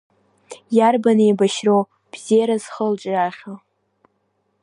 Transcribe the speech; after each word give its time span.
Иарбан 0.77 1.19
еибашьроу 1.25 1.83
бзиара 2.11 2.55
зхылҿиаахьоу? 2.63 3.57